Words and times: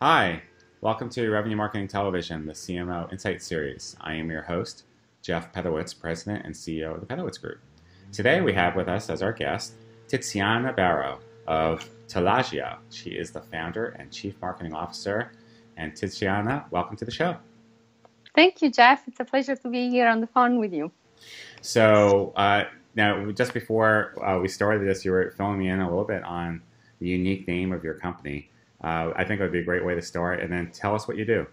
Hi, 0.00 0.42
welcome 0.80 1.08
to 1.10 1.28
Revenue 1.28 1.56
Marketing 1.56 1.88
Television, 1.88 2.46
the 2.46 2.52
CMO 2.52 3.10
Insight 3.10 3.42
Series. 3.42 3.96
I 4.00 4.14
am 4.14 4.30
your 4.30 4.42
host, 4.42 4.84
Jeff 5.22 5.52
Pedowitz, 5.52 5.92
President 5.98 6.46
and 6.46 6.54
CEO 6.54 6.94
of 6.94 7.00
the 7.00 7.06
Pedowitz 7.06 7.40
Group. 7.40 7.58
Today 8.12 8.40
we 8.40 8.52
have 8.52 8.76
with 8.76 8.86
us 8.86 9.10
as 9.10 9.22
our 9.22 9.32
guest 9.32 9.74
Tiziana 10.08 10.74
Barrow 10.76 11.18
of 11.48 11.88
Talagio. 12.06 12.78
She 12.90 13.10
is 13.10 13.32
the 13.32 13.40
founder 13.40 13.88
and 13.98 14.12
chief 14.12 14.34
marketing 14.40 14.72
officer. 14.72 15.32
And 15.76 15.92
Tiziana, 15.92 16.70
welcome 16.70 16.96
to 16.96 17.04
the 17.04 17.10
show. 17.10 17.36
Thank 18.34 18.62
you, 18.62 18.70
Jeff. 18.70 19.06
It's 19.08 19.18
a 19.18 19.24
pleasure 19.24 19.56
to 19.56 19.68
be 19.68 19.90
here 19.90 20.06
on 20.06 20.20
the 20.20 20.26
phone 20.28 20.58
with 20.58 20.72
you. 20.72 20.92
So, 21.60 22.32
uh, 22.36 22.64
now, 22.98 23.30
just 23.30 23.54
before 23.54 24.12
uh, 24.22 24.38
we 24.38 24.48
started 24.48 24.86
this, 24.86 25.06
you 25.06 25.12
were 25.12 25.32
filling 25.38 25.58
me 25.58 25.70
in 25.70 25.80
a 25.80 25.88
little 25.88 26.04
bit 26.04 26.22
on 26.22 26.60
the 27.00 27.08
unique 27.08 27.48
name 27.48 27.72
of 27.72 27.82
your 27.82 27.94
company 27.94 28.50
uh, 28.82 29.12
I 29.16 29.24
think 29.24 29.40
it 29.40 29.42
would 29.42 29.52
be 29.52 29.60
a 29.60 29.64
great 29.64 29.84
way 29.84 29.94
to 29.94 30.02
start. 30.02 30.40
And 30.40 30.52
then 30.52 30.70
tell 30.70 30.94
us 30.94 31.08
what 31.08 31.16
you 31.16 31.24
do. 31.24 31.46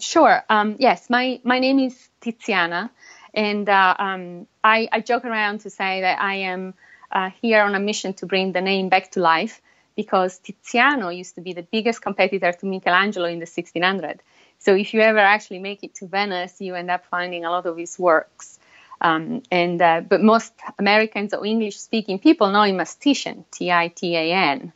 Sure. 0.00 0.44
Um, 0.48 0.76
yes, 0.78 1.10
my, 1.10 1.40
my 1.44 1.58
name 1.58 1.78
is 1.80 2.08
Tiziana, 2.20 2.90
and 3.34 3.68
uh, 3.68 3.94
um, 3.98 4.46
I, 4.62 4.88
I, 4.92 5.00
joke 5.00 5.24
around 5.24 5.62
to 5.62 5.70
say 5.70 6.02
that 6.02 6.20
I 6.20 6.34
am 6.36 6.74
uh, 7.10 7.30
here 7.42 7.62
on 7.62 7.74
a 7.74 7.80
mission 7.80 8.14
to 8.14 8.26
bring 8.26 8.52
the 8.52 8.60
name 8.60 8.90
back 8.90 9.10
to 9.12 9.20
life 9.20 9.60
because 9.96 10.40
Tiziano 10.40 11.14
used 11.14 11.34
to 11.34 11.40
be 11.40 11.52
the 11.52 11.64
biggest 11.64 12.00
competitor 12.00 12.52
to 12.52 12.66
Michelangelo 12.66 13.26
in 13.26 13.40
the 13.40 13.44
1600s. 13.44 14.20
So 14.60 14.76
if 14.76 14.94
you 14.94 15.00
ever 15.00 15.18
actually 15.18 15.58
make 15.58 15.82
it 15.82 15.96
to 15.96 16.06
Venice, 16.06 16.60
you 16.60 16.76
end 16.76 16.92
up 16.92 17.04
finding 17.06 17.44
a 17.44 17.50
lot 17.50 17.66
of 17.66 17.76
his 17.76 17.98
works. 17.98 18.57
Um, 19.00 19.42
and 19.50 19.80
uh, 19.80 20.00
but 20.00 20.20
most 20.20 20.52
Americans 20.78 21.32
or 21.32 21.46
English-speaking 21.46 22.18
people 22.18 22.50
know 22.50 22.62
him 22.62 22.80
as 22.80 22.94
Titian, 22.94 23.44
T-I-T-A-N 23.52 24.72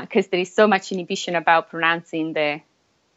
because 0.00 0.26
uh, 0.26 0.28
there 0.30 0.40
is 0.40 0.54
so 0.54 0.66
much 0.66 0.92
inhibition 0.92 1.34
about 1.34 1.70
pronouncing 1.70 2.32
the 2.32 2.60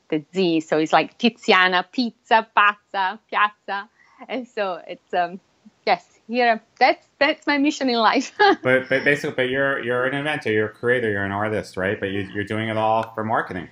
the 0.10 0.24
Z. 0.34 0.62
So 0.62 0.78
it's 0.78 0.94
like 0.94 1.18
Tiziana, 1.18 1.86
pizza, 1.92 2.48
pazza, 2.56 3.20
piazza, 3.30 3.90
and 4.28 4.48
so 4.48 4.82
it's 4.88 5.14
um, 5.14 5.40
yes, 5.86 6.06
here 6.28 6.62
that's 6.80 7.06
that's 7.20 7.48
my 7.48 7.58
mission 7.58 7.90
in 7.90 7.96
life. 7.96 8.34
but 8.38 8.90
but 8.90 9.04
basically, 9.04 9.36
but 9.36 9.50
you're 9.50 9.84
you're 9.84 10.06
an 10.06 10.14
inventor, 10.14 10.52
you're 10.52 10.68
a 10.68 10.74
creator, 10.74 11.10
you're 11.10 11.26
an 11.26 11.32
artist, 11.32 11.78
right? 11.78 12.00
But 12.00 12.12
you, 12.12 12.30
you're 12.34 12.44
doing 12.44 12.70
it 12.70 12.78
all 12.78 13.12
for 13.14 13.24
marketing. 13.24 13.70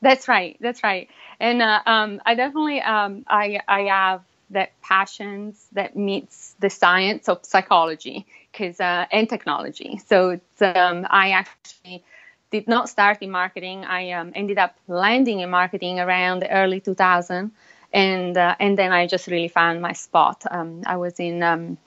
That's 0.00 0.28
right. 0.28 0.56
That's 0.60 0.82
right. 0.82 1.08
And 1.40 1.62
uh, 1.62 1.80
um, 1.86 2.20
I 2.26 2.34
definitely 2.34 2.80
um, 2.80 3.24
I 3.28 3.60
I 3.68 3.82
have 3.82 4.22
that 4.50 4.72
passions 4.82 5.66
that 5.72 5.96
meets 5.96 6.54
the 6.60 6.70
science 6.70 7.28
of 7.28 7.44
psychology 7.44 8.26
because 8.52 8.80
uh, 8.80 9.06
and 9.10 9.28
technology. 9.28 10.00
So 10.06 10.40
um, 10.60 11.06
I 11.10 11.30
actually 11.30 12.04
did 12.50 12.68
not 12.68 12.88
start 12.88 13.18
in 13.20 13.30
marketing. 13.30 13.84
I 13.84 14.12
um, 14.12 14.32
ended 14.34 14.58
up 14.58 14.76
landing 14.86 15.40
in 15.40 15.50
marketing 15.50 15.98
around 15.98 16.46
early 16.48 16.80
2000, 16.80 17.50
and 17.92 18.36
uh, 18.36 18.54
and 18.60 18.78
then 18.78 18.92
I 18.92 19.06
just 19.06 19.26
really 19.26 19.48
found 19.48 19.82
my 19.82 19.92
spot. 19.92 20.44
Um, 20.50 20.82
I 20.86 20.96
was 20.96 21.18
in 21.18 21.42
um, 21.42 21.78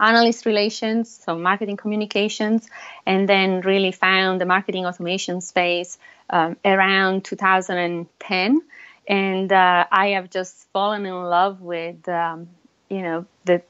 analyst 0.00 0.46
relations, 0.46 1.20
so 1.24 1.36
marketing 1.36 1.76
communications, 1.76 2.68
and 3.06 3.28
then 3.28 3.60
really 3.60 3.92
found 3.92 4.40
the 4.40 4.46
marketing 4.46 4.86
automation 4.86 5.40
space 5.40 5.98
um, 6.30 6.56
around 6.64 7.24
2010. 7.24 8.62
And 9.06 9.52
uh, 9.52 9.86
I 9.90 10.08
have 10.08 10.30
just 10.30 10.66
fallen 10.72 11.04
in 11.04 11.14
love 11.14 11.60
with, 11.60 12.08
um, 12.08 12.48
you 12.88 13.02
know, 13.02 13.26
the 13.44 13.62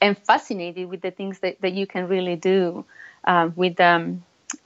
and 0.00 0.18
fascinated 0.18 0.88
with 0.88 1.00
the 1.00 1.10
things 1.10 1.38
that, 1.38 1.60
that 1.62 1.72
you 1.72 1.86
can 1.86 2.08
really 2.08 2.36
do 2.36 2.84
uh, 3.24 3.50
with 3.54 3.80
um, 3.80 4.22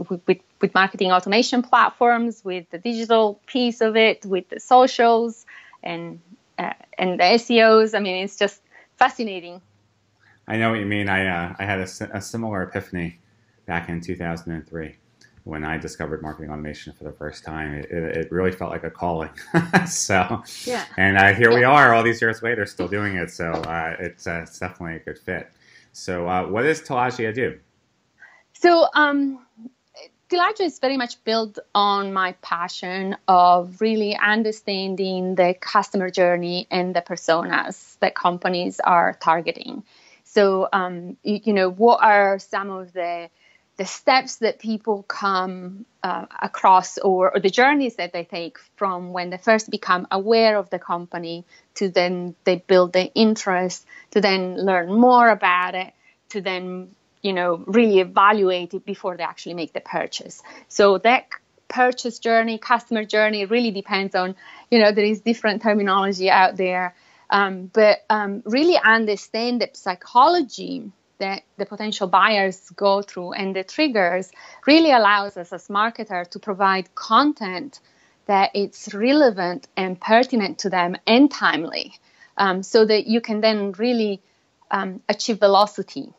with, 0.08 0.20
with, 0.26 0.38
with 0.60 0.74
marketing 0.74 1.12
automation 1.12 1.62
platforms, 1.62 2.44
with 2.44 2.68
the 2.70 2.78
digital 2.78 3.40
piece 3.46 3.80
of 3.80 3.96
it, 3.96 4.24
with 4.26 4.48
the 4.48 4.60
socials 4.60 5.46
and 5.82 6.20
uh, 6.58 6.72
and 6.98 7.20
the 7.20 7.24
SEOs. 7.24 7.96
I 7.96 8.00
mean, 8.00 8.24
it's 8.24 8.36
just 8.36 8.60
fascinating. 8.96 9.60
I 10.46 10.56
know 10.56 10.70
what 10.70 10.80
you 10.80 10.86
mean. 10.86 11.08
I 11.08 11.26
uh, 11.26 11.54
I 11.58 11.64
had 11.64 11.80
a, 11.80 12.16
a, 12.16 12.20
similar 12.20 12.62
epiphany 12.62 13.18
back 13.66 13.88
in 13.88 14.00
2003 14.00 14.96
when 15.48 15.64
I 15.64 15.78
discovered 15.78 16.20
marketing 16.20 16.50
automation 16.50 16.92
for 16.92 17.04
the 17.04 17.12
first 17.12 17.42
time. 17.42 17.74
It, 17.74 17.90
it 17.90 18.30
really 18.30 18.52
felt 18.52 18.70
like 18.70 18.84
a 18.84 18.90
calling. 18.90 19.30
so 19.86 20.42
yeah, 20.64 20.84
and 20.96 21.16
uh, 21.16 21.32
here 21.32 21.50
yeah. 21.50 21.58
we 21.58 21.64
are, 21.64 21.94
all 21.94 22.02
these 22.02 22.20
years 22.20 22.42
later, 22.42 22.66
still 22.66 22.88
doing 22.88 23.16
it. 23.16 23.30
So 23.30 23.52
uh, 23.52 23.96
it's, 23.98 24.26
uh, 24.26 24.40
it's 24.42 24.58
definitely 24.58 24.96
a 24.96 25.00
good 25.00 25.18
fit. 25.18 25.50
So 25.92 26.28
uh, 26.28 26.46
what 26.46 26.62
does 26.62 26.82
Talagio 26.82 27.34
do? 27.34 27.58
So 28.52 28.88
um, 28.94 29.46
Talagio 30.28 30.66
is 30.66 30.78
very 30.78 30.98
much 30.98 31.24
built 31.24 31.58
on 31.74 32.12
my 32.12 32.32
passion 32.42 33.16
of 33.26 33.80
really 33.80 34.16
understanding 34.16 35.34
the 35.34 35.54
customer 35.58 36.10
journey 36.10 36.66
and 36.70 36.94
the 36.94 37.00
personas 37.00 37.98
that 38.00 38.14
companies 38.14 38.80
are 38.80 39.16
targeting. 39.22 39.82
So, 40.24 40.68
um, 40.74 41.16
you, 41.22 41.40
you, 41.44 41.52
know, 41.54 41.70
what 41.70 42.02
are 42.02 42.38
some 42.38 42.70
of 42.70 42.92
the 42.92 43.30
the 43.78 43.86
steps 43.86 44.36
that 44.36 44.58
people 44.58 45.04
come 45.04 45.86
uh, 46.02 46.26
across 46.42 46.98
or, 46.98 47.34
or, 47.34 47.40
the 47.40 47.48
journeys 47.48 47.96
that 47.96 48.12
they 48.12 48.24
take 48.24 48.58
from 48.76 49.12
when 49.12 49.30
they 49.30 49.38
first 49.38 49.70
become 49.70 50.06
aware 50.10 50.58
of 50.58 50.68
the 50.70 50.78
company 50.78 51.44
to 51.74 51.88
then 51.88 52.34
they 52.44 52.56
build 52.56 52.92
the 52.92 53.12
interest 53.14 53.86
to 54.10 54.20
then 54.20 54.56
learn 54.56 54.92
more 54.92 55.28
about 55.28 55.74
it 55.74 55.92
to 56.28 56.40
then 56.40 56.90
you 57.22 57.32
know, 57.32 57.62
really 57.66 58.00
evaluate 58.00 58.74
it 58.74 58.84
before 58.84 59.16
they 59.16 59.24
actually 59.24 59.54
make 59.54 59.72
the 59.72 59.80
purchase. 59.80 60.42
So 60.68 60.98
that 60.98 61.26
purchase 61.68 62.18
journey, 62.18 62.58
customer 62.58 63.04
journey, 63.04 63.44
really 63.44 63.70
depends 63.70 64.14
on, 64.14 64.36
you 64.70 64.78
know, 64.78 64.92
there 64.92 65.04
is 65.04 65.20
different 65.20 65.62
terminology 65.62 66.30
out 66.30 66.56
there. 66.56 66.94
Um, 67.30 67.70
but 67.72 68.04
um, 68.08 68.42
really 68.46 68.78
understand 68.78 69.60
the 69.60 69.68
psychology 69.74 70.90
that 71.18 71.42
the 71.56 71.66
potential 71.66 72.06
buyers 72.06 72.70
go 72.76 73.02
through 73.02 73.32
and 73.32 73.54
the 73.54 73.64
triggers 73.64 74.30
really 74.66 74.92
allows 74.92 75.36
us 75.36 75.52
as 75.52 75.68
marketer 75.68 76.28
to 76.30 76.38
provide 76.38 76.94
content 76.94 77.80
that 78.26 78.50
it's 78.54 78.94
relevant 78.94 79.66
and 79.76 80.00
pertinent 80.00 80.58
to 80.58 80.70
them 80.70 80.96
and 81.06 81.30
timely 81.30 81.94
um, 82.36 82.62
so 82.62 82.84
that 82.84 83.06
you 83.06 83.20
can 83.20 83.40
then 83.40 83.72
really 83.72 84.20
um, 84.70 85.02
achieve 85.08 85.38
velocity 85.38 86.12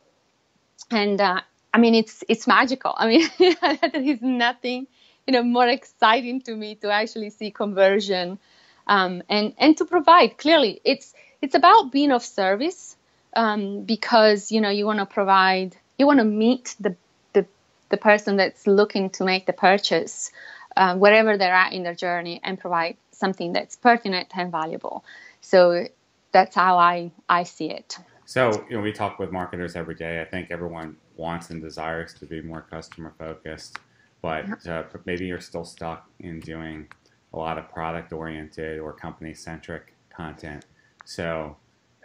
and 0.92 1.22
uh, 1.22 1.42
I 1.74 1.78
mean 1.78 1.96
it's 1.96 2.24
it's 2.28 2.48
magical. 2.48 2.94
I 2.96 3.08
mean 3.08 3.30
there 3.40 4.02
is 4.02 4.22
nothing 4.22 4.88
you 5.28 5.34
know 5.34 5.44
more 5.44 5.68
exciting 5.68 6.42
to 6.42 6.56
me 6.56 6.76
to 6.76 6.92
actually 6.92 7.30
see 7.30 7.52
conversion 7.52 8.40
um, 8.88 9.24
and 9.30 9.54
and 9.58 9.78
to 9.78 9.86
provide 9.86 10.38
clearly 10.38 10.82
it's 10.84 11.14
it's 11.42 11.56
about 11.56 11.92
being 11.92 12.12
of 12.12 12.24
service 12.24 12.96
um, 13.36 13.84
because 13.84 14.52
you 14.52 14.62
know 14.62 14.70
you 14.70 14.86
want 14.86 15.00
to 15.00 15.06
provide 15.06 15.76
you 15.98 16.06
want 16.08 16.20
to 16.20 16.26
meet 16.26 16.76
the, 16.80 16.96
the 17.34 17.46
the 17.90 17.98
person 17.98 18.38
that's 18.38 18.68
looking 18.68 19.10
to 19.12 19.24
make 19.24 19.46
the 19.46 19.54
purchase 19.54 20.32
uh, 20.78 20.96
wherever 20.96 21.38
they're 21.38 21.54
at 21.54 21.74
in 21.74 21.84
their 21.84 21.96
journey 21.96 22.40
and 22.44 22.60
provide 22.60 22.98
something 23.12 23.54
that's 23.54 23.76
pertinent 23.76 24.28
and 24.36 24.52
valuable. 24.52 25.04
So 25.42 25.88
that's 26.32 26.56
how 26.56 26.78
I 26.78 27.12
I 27.28 27.44
see 27.44 27.70
it. 27.70 27.98
So, 28.26 28.64
you 28.70 28.78
know, 28.78 28.84
we 28.84 28.92
talk 28.92 29.18
with 29.18 29.32
marketers 29.32 29.76
every 29.76 29.96
day. 29.96 30.22
I 30.22 30.26
think 30.26 30.52
everyone 30.52 30.98
wants 31.18 31.50
and 31.50 31.60
desires 31.60 32.14
to 32.20 32.28
be 32.28 32.42
more 32.42 32.62
customer 32.62 33.12
focused, 33.18 33.80
but 34.22 34.68
uh, 34.68 34.84
maybe 35.06 35.26
you're 35.26 35.40
still 35.40 35.66
stuck 35.66 36.08
in 36.20 36.40
doing 36.40 36.88
a 37.34 37.38
lot 37.38 37.58
of 37.58 37.68
product 37.70 38.14
oriented 38.14 38.80
or 38.80 38.94
company 38.94 39.34
centric 39.34 39.96
content. 40.16 40.66
So, 41.06 41.58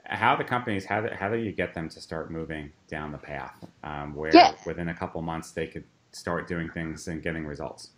how 0.04 0.36
the 0.36 0.44
companies 0.44 0.84
how 0.84 1.00
do, 1.00 1.08
how 1.14 1.28
do 1.28 1.36
you 1.36 1.52
get 1.52 1.74
them 1.74 1.88
to 1.88 2.00
start 2.00 2.30
moving 2.30 2.72
down 2.88 3.12
the 3.12 3.18
path 3.18 3.64
um, 3.82 4.14
where 4.14 4.34
yeah. 4.34 4.52
within 4.66 4.88
a 4.88 4.94
couple 4.94 5.20
months 5.22 5.52
they 5.52 5.66
could 5.66 5.84
start 6.12 6.46
doing 6.46 6.68
things 6.70 7.08
and 7.08 7.22
getting 7.22 7.46
results? 7.46 7.90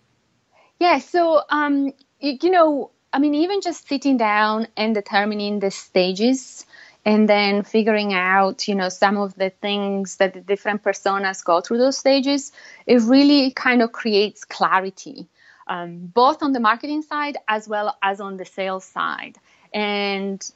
Yeah. 0.78 0.98
So, 0.98 1.42
um, 1.50 1.92
you, 2.20 2.38
you 2.42 2.50
know, 2.50 2.90
I 3.12 3.18
mean, 3.18 3.34
even 3.34 3.60
just 3.60 3.88
sitting 3.88 4.16
down 4.16 4.68
and 4.76 4.94
determining 4.94 5.60
the 5.60 5.70
stages 5.70 6.66
and 7.06 7.28
then 7.28 7.62
figuring 7.62 8.12
out 8.12 8.66
you 8.68 8.74
know 8.74 8.88
some 8.90 9.16
of 9.16 9.34
the 9.36 9.48
things 9.48 10.16
that 10.16 10.34
the 10.34 10.40
different 10.40 10.82
personas 10.82 11.42
go 11.42 11.60
through 11.60 11.78
those 11.78 11.96
stages 11.96 12.52
it 12.84 13.00
really 13.02 13.52
kind 13.52 13.80
of 13.80 13.92
creates 13.92 14.44
clarity 14.44 15.28
um, 15.68 15.98
both 15.98 16.42
on 16.42 16.52
the 16.52 16.60
marketing 16.60 17.02
side 17.02 17.38
as 17.48 17.68
well 17.68 17.96
as 18.02 18.20
on 18.20 18.36
the 18.36 18.44
sales 18.44 18.84
side 18.84 19.38
and 19.72 20.50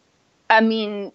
i 0.50 0.60
mean 0.60 1.12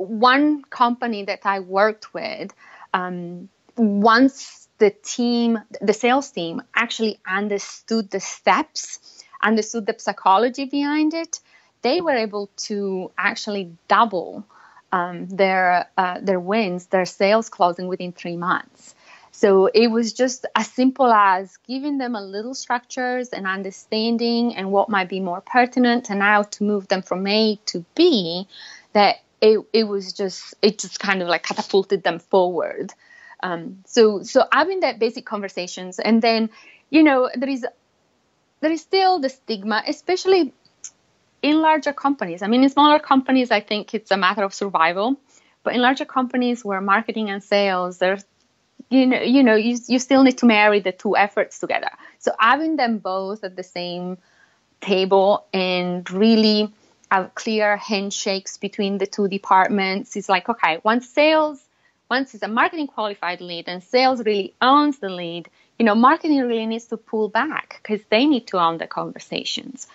one 0.00 0.62
company 0.64 1.24
that 1.24 1.40
i 1.44 1.60
worked 1.60 2.12
with 2.14 2.52
um, 2.94 3.48
once 3.76 4.68
the 4.78 4.90
team 4.90 5.58
the 5.80 5.92
sales 5.92 6.30
team 6.30 6.62
actually 6.74 7.18
understood 7.26 8.10
the 8.10 8.20
steps 8.20 9.24
understood 9.42 9.86
the 9.86 9.94
psychology 9.98 10.64
behind 10.64 11.14
it 11.14 11.40
they 11.82 12.00
were 12.00 12.16
able 12.16 12.50
to 12.56 13.10
actually 13.16 13.72
double 13.88 14.44
um, 14.92 15.28
their 15.28 15.88
uh, 15.96 16.18
their 16.20 16.40
wins, 16.40 16.86
their 16.86 17.04
sales 17.04 17.48
closing 17.48 17.86
within 17.86 18.12
three 18.12 18.36
months. 18.36 18.94
So 19.32 19.66
it 19.66 19.86
was 19.88 20.12
just 20.12 20.44
as 20.54 20.68
simple 20.70 21.10
as 21.10 21.56
giving 21.68 21.98
them 21.98 22.14
a 22.14 22.22
little 22.22 22.54
structures 22.54 23.28
and 23.28 23.46
understanding 23.46 24.54
and 24.56 24.72
what 24.72 24.88
might 24.88 25.08
be 25.08 25.20
more 25.20 25.40
pertinent 25.40 26.10
and 26.10 26.20
how 26.20 26.42
to 26.42 26.64
move 26.64 26.88
them 26.88 27.02
from 27.02 27.26
A 27.26 27.56
to 27.66 27.84
B 27.94 28.46
that 28.92 29.20
it, 29.40 29.60
it 29.72 29.84
was 29.84 30.12
just 30.12 30.54
it 30.62 30.78
just 30.78 31.00
kind 31.00 31.22
of 31.22 31.28
like 31.28 31.42
catapulted 31.42 32.02
them 32.02 32.18
forward. 32.18 32.92
Um, 33.42 33.82
so 33.86 34.22
so 34.22 34.44
having 34.52 34.80
that 34.80 34.98
basic 34.98 35.24
conversations 35.24 35.98
and 35.98 36.20
then 36.20 36.50
you 36.90 37.02
know 37.02 37.30
there 37.34 37.48
is 37.48 37.64
there 38.60 38.70
is 38.70 38.82
still 38.82 39.18
the 39.18 39.28
stigma, 39.28 39.82
especially 39.86 40.52
in 41.42 41.60
larger 41.60 41.92
companies. 41.92 42.42
I 42.42 42.46
mean, 42.46 42.62
in 42.62 42.68
smaller 42.68 42.98
companies, 42.98 43.50
I 43.50 43.60
think 43.60 43.94
it's 43.94 44.10
a 44.10 44.16
matter 44.16 44.42
of 44.42 44.52
survival. 44.52 45.16
But 45.62 45.74
in 45.74 45.80
larger 45.80 46.04
companies 46.04 46.64
where 46.64 46.80
marketing 46.80 47.30
and 47.30 47.42
sales, 47.42 47.98
there's 47.98 48.24
you 48.88 49.06
know, 49.06 49.20
you 49.20 49.42
know, 49.42 49.54
you, 49.54 49.78
you 49.86 49.98
still 49.98 50.22
need 50.24 50.38
to 50.38 50.46
marry 50.46 50.80
the 50.80 50.90
two 50.90 51.16
efforts 51.16 51.58
together. 51.58 51.90
So 52.18 52.32
having 52.38 52.76
them 52.76 52.98
both 52.98 53.44
at 53.44 53.54
the 53.54 53.62
same 53.62 54.18
table 54.80 55.46
and 55.52 56.10
really 56.10 56.72
have 57.10 57.34
clear 57.34 57.76
handshakes 57.76 58.56
between 58.56 58.98
the 58.98 59.06
two 59.06 59.28
departments 59.28 60.16
is 60.16 60.28
like, 60.28 60.48
okay, 60.48 60.80
once 60.84 61.08
sales, 61.08 61.60
once 62.10 62.34
it's 62.34 62.42
a 62.42 62.48
marketing 62.48 62.86
qualified 62.86 63.40
lead 63.40 63.68
and 63.68 63.82
sales 63.82 64.24
really 64.24 64.54
owns 64.60 64.98
the 64.98 65.08
lead, 65.08 65.48
you 65.78 65.84
know, 65.84 65.94
marketing 65.94 66.40
really 66.40 66.66
needs 66.66 66.86
to 66.86 66.96
pull 66.96 67.28
back 67.28 67.80
because 67.82 68.04
they 68.10 68.26
need 68.26 68.46
to 68.48 68.58
own 68.58 68.78
the 68.78 68.86
conversations. 68.86 69.86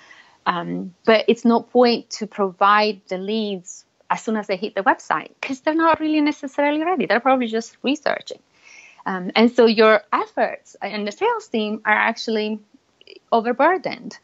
Um, 0.45 0.93
but 1.05 1.25
it's 1.27 1.45
no 1.45 1.61
point 1.61 2.09
to 2.11 2.27
provide 2.27 3.01
the 3.07 3.17
leads 3.17 3.85
as 4.09 4.21
soon 4.23 4.37
as 4.37 4.47
they 4.47 4.57
hit 4.57 4.75
the 4.75 4.81
website 4.81 5.29
because 5.41 5.61
they're 5.61 5.73
not 5.73 5.99
really 5.99 6.21
necessarily 6.21 6.83
ready. 6.83 7.05
They're 7.05 7.19
probably 7.19 7.47
just 7.47 7.77
researching. 7.81 8.39
Um, 9.05 9.31
and 9.35 9.51
so 9.51 9.65
your 9.65 10.01
efforts 10.11 10.75
and 10.81 11.07
the 11.07 11.11
sales 11.11 11.47
team 11.47 11.81
are 11.85 11.93
actually 11.93 12.59
overburdened. 13.31 14.17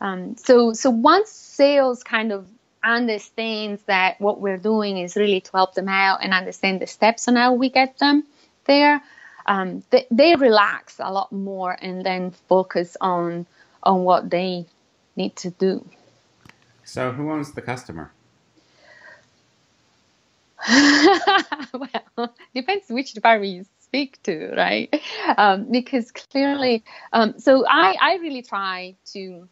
Um, 0.00 0.36
so, 0.36 0.72
so 0.72 0.90
once 0.90 1.30
sales 1.30 2.02
kind 2.02 2.32
of 2.32 2.46
understands 2.82 3.82
that 3.84 4.20
what 4.20 4.40
we're 4.40 4.58
doing 4.58 4.98
is 4.98 5.16
really 5.16 5.40
to 5.40 5.50
help 5.52 5.74
them 5.74 5.88
out 5.88 6.22
and 6.22 6.32
understand 6.32 6.80
the 6.80 6.86
steps 6.86 7.26
on 7.28 7.36
how 7.36 7.54
we 7.54 7.68
get 7.68 7.98
them 7.98 8.24
there, 8.66 9.02
um, 9.46 9.82
they, 9.90 10.06
they 10.10 10.36
relax 10.36 10.96
a 11.00 11.10
lot 11.10 11.32
more 11.32 11.76
and 11.80 12.04
then 12.04 12.30
focus 12.48 12.96
on 13.00 13.46
on 13.82 14.04
what 14.04 14.28
they 14.30 14.66
need 15.16 15.34
to 15.36 15.50
do. 15.50 15.84
So, 16.84 17.12
who 17.12 17.30
owns 17.30 17.52
the 17.52 17.62
customer? 17.62 18.12
well, 20.68 22.34
depends 22.54 22.88
which 22.88 23.12
department 23.12 23.52
you 23.52 23.64
speak 23.80 24.22
to, 24.24 24.52
right? 24.56 25.02
Um, 25.36 25.70
because 25.70 26.10
clearly, 26.10 26.84
um, 27.12 27.38
so 27.38 27.64
I, 27.66 27.96
I 28.00 28.16
really 28.16 28.42
try 28.42 28.96
to. 29.12 29.48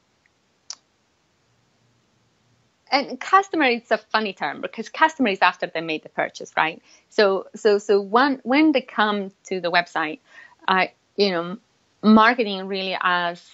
And 2.97 3.21
customer, 3.21 3.65
it's 3.65 3.91
a 3.91 3.99
funny 3.99 4.33
term 4.33 4.63
because 4.63 4.89
customer 4.89 5.29
is 5.29 5.41
after 5.43 5.67
they 5.67 5.83
made 5.83 6.03
the 6.03 6.09
purchase, 6.09 6.51
right? 6.57 6.81
So, 7.11 7.47
so, 7.55 7.77
so 7.77 8.01
when 8.01 8.41
when 8.43 8.73
they 8.73 8.81
come 8.81 9.33
to 9.49 9.61
the 9.61 9.71
website, 9.71 10.21
I, 10.67 10.93
you 11.15 11.31
know, 11.31 11.59
marketing 12.03 12.67
really 12.67 12.97
as 12.99 13.47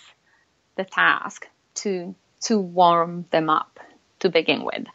the 0.76 0.84
task 0.84 1.48
to 1.74 2.14
to 2.42 2.60
warm 2.60 3.24
them 3.32 3.50
up 3.50 3.80
to 4.20 4.28
begin 4.30 4.64
with 4.64 4.86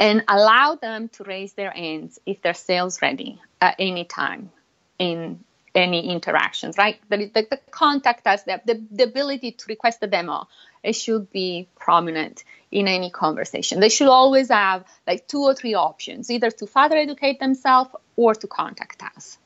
and 0.00 0.24
allow 0.26 0.74
them 0.74 1.08
to 1.10 1.22
raise 1.22 1.52
their 1.52 1.70
hands 1.70 2.18
if 2.26 2.42
they're 2.42 2.54
sales 2.54 3.00
ready 3.02 3.40
at 3.60 3.76
any 3.78 4.04
time 4.04 4.50
in 4.98 5.38
any 5.76 6.10
interactions, 6.10 6.76
right? 6.76 6.98
The, 7.08 7.30
the, 7.32 7.46
the 7.50 7.60
contact 7.70 8.26
us, 8.26 8.42
the, 8.42 8.60
the, 8.64 8.82
the 8.90 9.04
ability 9.04 9.52
to 9.52 9.64
request 9.68 10.00
a 10.02 10.06
demo, 10.06 10.48
it 10.82 10.94
should 10.94 11.30
be 11.30 11.68
prominent 11.76 12.44
in 12.70 12.88
any 12.88 13.10
conversation. 13.10 13.80
They 13.80 13.88
should 13.88 14.08
always 14.08 14.48
have 14.48 14.84
like 15.06 15.28
two 15.28 15.42
or 15.42 15.54
three 15.54 15.74
options, 15.74 16.30
either 16.30 16.50
to 16.50 16.66
further 16.66 16.96
educate 16.96 17.38
themselves 17.38 17.90
or 18.16 18.34
to 18.34 18.46
contact 18.46 19.02
us 19.02 19.38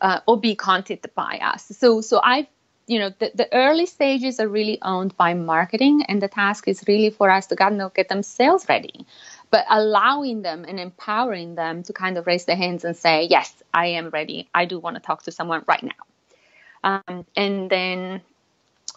uh, 0.00 0.20
or 0.26 0.40
be 0.40 0.54
contacted 0.54 1.14
by 1.14 1.38
us. 1.42 1.64
So, 1.76 2.00
so 2.00 2.20
I 2.22 2.48
you 2.90 2.98
know 2.98 3.10
the, 3.20 3.30
the 3.34 3.48
early 3.54 3.86
stages 3.86 4.40
are 4.40 4.48
really 4.48 4.78
owned 4.82 5.16
by 5.16 5.34
marketing 5.34 6.02
and 6.08 6.20
the 6.20 6.26
task 6.26 6.66
is 6.66 6.82
really 6.88 7.10
for 7.10 7.30
us 7.30 7.46
to 7.46 7.54
get, 7.54 7.94
get 7.94 8.08
them 8.08 8.22
sales 8.24 8.68
ready 8.68 9.06
but 9.50 9.64
allowing 9.70 10.42
them 10.42 10.64
and 10.66 10.80
empowering 10.80 11.54
them 11.54 11.84
to 11.84 11.92
kind 11.92 12.18
of 12.18 12.26
raise 12.26 12.46
their 12.46 12.56
hands 12.56 12.84
and 12.84 12.96
say 12.96 13.28
yes 13.30 13.62
i 13.72 13.86
am 13.86 14.08
ready 14.10 14.48
i 14.52 14.64
do 14.64 14.80
want 14.80 14.96
to 14.96 15.00
talk 15.00 15.22
to 15.22 15.30
someone 15.30 15.62
right 15.68 15.84
now 15.84 17.00
um, 17.08 17.24
and 17.36 17.70
then 17.70 18.20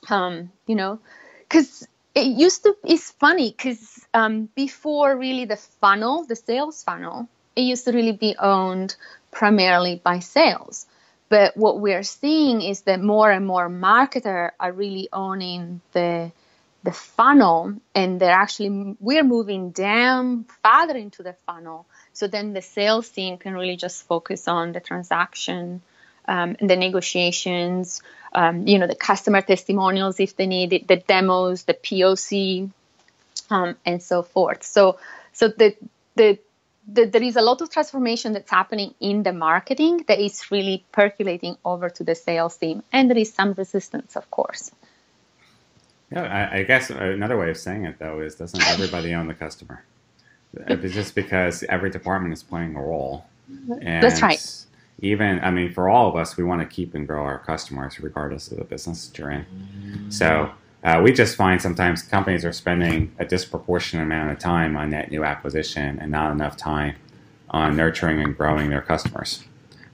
um, 0.10 0.52
you 0.66 0.76
know 0.76 1.00
because 1.54 1.88
it 2.16 2.26
used 2.26 2.64
to 2.64 2.76
it's 2.84 3.12
funny 3.12 3.52
because 3.52 4.06
um, 4.14 4.50
before 4.56 5.16
really 5.16 5.46
the 5.46 5.56
funnel 5.56 6.26
the 6.26 6.36
sales 6.36 6.84
funnel 6.84 7.28
it 7.56 7.62
used 7.62 7.86
to 7.86 7.92
really 7.92 8.12
be 8.12 8.36
owned 8.40 8.96
primarily 9.30 10.02
by 10.04 10.18
sales. 10.20 10.88
But 11.30 11.56
what 11.56 11.80
we're 11.80 12.04
seeing 12.04 12.62
is 12.62 12.82
that 12.82 13.02
more 13.02 13.32
and 13.32 13.46
more 13.46 13.70
marketers 13.70 14.52
are 14.60 14.72
really 14.72 15.10
owning 15.14 15.82
the 15.92 16.32
the 16.84 16.92
funnel 16.92 17.76
and 17.94 18.20
they're 18.20 18.32
actually 18.32 18.96
we're 19.00 19.24
moving 19.24 19.70
down 19.70 20.46
farther 20.64 20.98
into 20.98 21.22
the 21.22 21.34
funnel. 21.46 21.86
So 22.14 22.28
then 22.28 22.54
the 22.54 22.64
sales 22.64 23.10
team 23.10 23.38
can 23.38 23.54
really 23.54 23.78
just 23.78 24.08
focus 24.08 24.48
on 24.48 24.72
the 24.72 24.80
transaction 24.80 25.82
um, 26.28 26.56
and 26.60 26.70
the 26.70 26.76
negotiations 26.76 28.02
um, 28.34 28.68
you 28.68 28.80
know 28.80 28.88
the 28.88 28.96
customer 28.96 29.42
testimonials 29.42 30.20
if 30.20 30.36
they 30.36 30.48
need 30.48 30.74
it 30.74 30.88
the 30.88 30.98
demos 30.98 31.64
the 31.64 31.74
poc 31.74 32.70
um, 33.50 33.76
and 33.86 34.02
so 34.02 34.24
forth 34.24 34.64
so 34.64 34.98
so 35.34 35.48
the 35.48 35.76
the 36.16 36.40
the, 36.88 37.06
there 37.06 37.24
is 37.24 37.36
a 37.36 37.42
lot 37.42 37.62
of 37.62 37.70
transformation 37.70 38.34
that's 38.34 38.52
happening 38.52 38.94
in 39.00 39.24
the 39.24 39.32
marketing 39.32 40.04
that 40.08 40.20
is 40.20 40.52
really 40.52 40.84
percolating 40.92 41.58
over 41.64 41.90
to 41.90 42.04
the 42.04 42.16
sales 42.16 42.58
team, 42.58 42.84
and 42.92 43.10
there 43.10 43.18
is 43.18 43.34
some 43.34 43.54
resistance, 43.54 44.16
of 44.16 44.30
course. 44.30 44.72
Yeah, 46.12 46.24
I, 46.24 46.60
I 46.60 46.64
guess 46.64 46.90
another 46.90 47.38
way 47.38 47.50
of 47.50 47.58
saying 47.58 47.86
it 47.86 48.00
though 48.00 48.20
is 48.20 48.36
doesn't 48.36 48.62
everybody 48.68 49.14
own 49.14 49.28
the 49.28 49.34
customer? 49.34 49.84
It's 50.56 50.94
just 50.94 51.16
because 51.16 51.64
every 51.64 51.90
department 51.90 52.34
is 52.34 52.44
playing 52.44 52.76
a 52.76 52.82
role. 52.82 53.26
And 53.82 54.04
That's 54.04 54.22
right. 54.22 54.66
Even, 55.04 55.40
I 55.42 55.52
mean, 55.52 55.74
for 55.74 55.90
all 55.90 56.10
of 56.10 56.16
us, 56.16 56.38
we 56.38 56.44
want 56.46 56.62
to 56.62 56.68
keep 56.68 56.96
and 56.96 57.06
grow 57.06 57.24
our 57.24 57.40
customers 57.40 58.00
regardless 58.00 58.50
of 58.52 58.58
the 58.58 58.64
business 58.64 59.08
that 59.08 59.18
you're 59.20 59.32
in. 59.32 59.46
So 60.10 60.50
uh, 60.84 61.02
we 61.04 61.12
just 61.12 61.36
find 61.36 61.62
sometimes 61.62 62.02
companies 62.02 62.46
are 62.46 62.54
spending 62.54 63.14
a 63.20 63.26
disproportionate 63.26 64.06
amount 64.06 64.32
of 64.32 64.40
time 64.40 64.78
on 64.78 64.92
net 64.92 65.12
new 65.12 65.26
acquisition 65.26 66.00
and 66.00 66.10
not 66.10 66.32
enough 66.32 66.56
time 66.56 66.96
on 67.50 67.76
nurturing 67.76 68.22
and 68.22 68.36
growing 68.36 68.70
their 68.70 68.82
customers. 68.82 69.44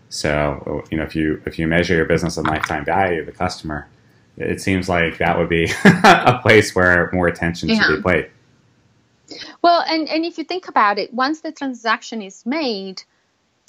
So, 0.10 0.83
you 0.91 0.98
know, 0.98 1.03
if 1.03 1.15
you 1.15 1.41
if 1.45 1.57
you 1.57 1.67
measure 1.67 1.95
your 1.95 2.05
business 2.05 2.38
on 2.38 2.45
lifetime 2.45 2.86
value 2.86 3.19
of 3.19 3.25
the 3.25 3.31
customer, 3.31 3.88
it 4.38 4.62
seems 4.62 4.88
like 4.88 5.17
that 5.17 5.38
would 5.38 5.50
be 5.50 5.72
a 5.83 6.39
place 6.41 6.75
where 6.75 7.10
more 7.13 7.27
attention 7.27 7.69
yeah. 7.69 7.81
should 7.81 8.03
be 8.03 8.10
paid. 8.10 8.29
Well, 9.62 9.83
and, 9.88 10.07
and 10.10 10.25
if 10.25 10.38
you 10.38 10.43
think 10.43 10.67
about 10.67 10.98
it, 10.98 11.13
once 11.13 11.41
the 11.41 11.51
transaction 11.51 12.22
is 12.22 12.45
made, 12.45 13.03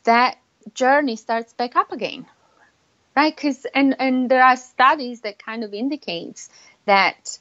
that 0.05 0.39
journey 0.75 1.17
starts 1.17 1.53
back 1.53 1.77
up 1.77 1.93
again, 1.93 2.27
right? 3.17 3.35
Because 3.35 3.67
and 3.75 3.97
and 3.99 4.31
there 4.31 4.43
are 4.43 4.57
studies 4.57 5.23
that 5.23 5.39
kind 5.39 5.65
of 5.65 5.75
indicates 5.75 6.49
that 6.87 7.39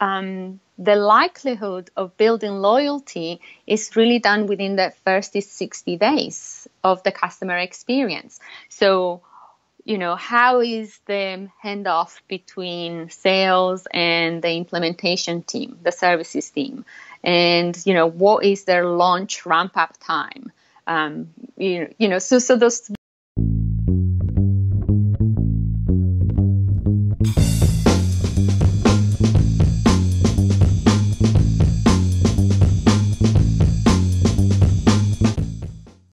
um, 0.00 0.60
the 0.78 0.96
likelihood 0.96 1.90
of 1.96 2.16
building 2.16 2.56
loyalty 2.58 3.40
is 3.68 3.94
really 3.94 4.18
done 4.18 4.46
within 4.48 4.74
the 4.74 4.92
first 5.04 5.40
60 5.40 5.96
days 5.96 6.66
of 6.82 7.04
the 7.04 7.12
customer 7.12 7.56
experience. 7.56 8.40
So, 8.68 9.22
you 9.84 9.98
know, 9.98 10.16
how 10.16 10.60
is 10.60 10.98
the 11.06 11.48
handoff 11.64 12.20
between 12.26 13.10
sales 13.10 13.86
and 13.92 14.42
the 14.42 14.52
implementation 14.54 15.42
team, 15.42 15.78
the 15.82 15.92
services 15.92 16.50
team? 16.50 16.84
And, 17.22 17.80
you 17.86 17.94
know, 17.94 18.08
what 18.08 18.44
is 18.44 18.64
their 18.64 18.84
launch 18.84 19.46
ramp 19.46 19.76
up 19.76 19.96
time? 20.00 20.50
Um, 20.86 21.30
you, 21.56 21.94
you 21.98 22.08
know, 22.08 22.18
so, 22.18 22.38
so 22.38 22.56
those 22.56 22.90